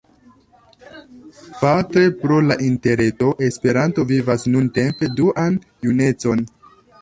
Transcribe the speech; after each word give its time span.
Parte 1.59 2.03
pro 2.21 2.39
la 2.45 2.57
Interreto, 2.69 3.29
Esperanto 3.49 4.07
vivas 4.13 4.47
nuntempe 4.55 5.11
duan 5.21 5.61
junecon. 5.87 6.43